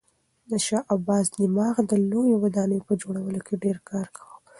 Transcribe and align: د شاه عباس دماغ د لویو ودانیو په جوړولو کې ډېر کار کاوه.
د 0.49 0.51
شاه 0.65 0.87
عباس 0.95 1.25
دماغ 1.39 1.75
د 1.89 1.93
لویو 2.09 2.41
ودانیو 2.43 2.85
په 2.87 2.93
جوړولو 3.01 3.39
کې 3.47 3.61
ډېر 3.63 3.77
کار 3.89 4.07
کاوه. 4.17 4.35